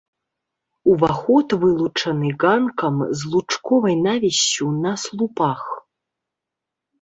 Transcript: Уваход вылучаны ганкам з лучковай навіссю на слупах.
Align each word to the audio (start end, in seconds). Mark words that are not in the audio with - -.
Уваход 0.93 1.47
вылучаны 1.63 2.29
ганкам 2.43 2.95
з 3.19 3.29
лучковай 3.35 3.95
навіссю 4.07 4.65
на 4.87 4.93
слупах. 5.03 5.61